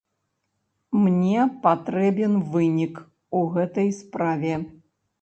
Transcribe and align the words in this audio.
Мне 1.03 1.43
патрэбен 1.67 2.33
вынік 2.57 2.95
у 3.37 3.45
гэтай 3.55 3.97
справе. 4.03 4.53